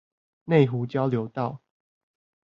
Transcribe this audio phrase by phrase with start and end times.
[0.45, 1.61] 內湖交流道